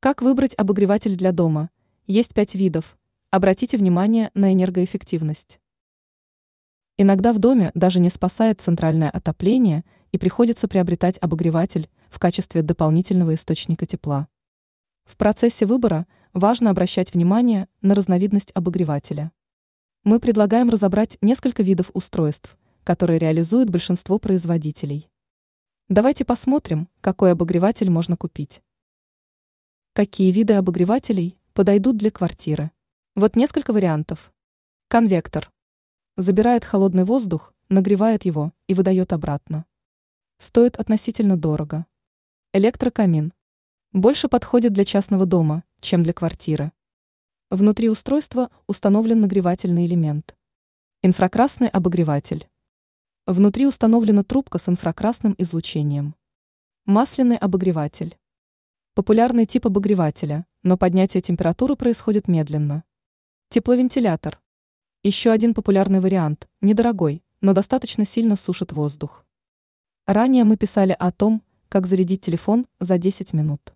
[0.00, 1.70] Как выбрать обогреватель для дома?
[2.06, 2.96] Есть пять видов.
[3.32, 5.58] Обратите внимание на энергоэффективность.
[6.96, 13.34] Иногда в доме даже не спасает центральное отопление и приходится приобретать обогреватель в качестве дополнительного
[13.34, 14.28] источника тепла.
[15.04, 19.32] В процессе выбора важно обращать внимание на разновидность обогревателя.
[20.04, 25.10] Мы предлагаем разобрать несколько видов устройств, которые реализуют большинство производителей.
[25.88, 28.62] Давайте посмотрим, какой обогреватель можно купить.
[29.98, 32.70] Какие виды обогревателей подойдут для квартиры?
[33.16, 34.32] Вот несколько вариантов.
[34.86, 35.50] Конвектор.
[36.16, 39.66] Забирает холодный воздух, нагревает его и выдает обратно.
[40.38, 41.84] Стоит относительно дорого.
[42.52, 43.32] Электрокамин.
[43.90, 46.70] Больше подходит для частного дома, чем для квартиры.
[47.50, 50.36] Внутри устройства установлен нагревательный элемент.
[51.02, 52.48] Инфракрасный обогреватель.
[53.26, 56.14] Внутри установлена трубка с инфракрасным излучением.
[56.86, 58.16] Масляный обогреватель.
[58.98, 62.82] Популярный тип обогревателя, но поднятие температуры происходит медленно.
[63.48, 64.40] Тепловентилятор.
[65.04, 69.24] Еще один популярный вариант, недорогой, но достаточно сильно сушит воздух.
[70.04, 73.72] Ранее мы писали о том, как зарядить телефон за 10 минут.